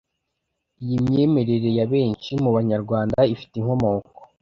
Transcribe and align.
Iyi 0.83 0.97
myemerere 1.07 1.69
ya 1.77 1.85
benshi 1.91 2.31
mu 2.43 2.49
Banyarwanda 2.55 3.19
ifite 3.33 3.53
inkomoko 3.57 4.19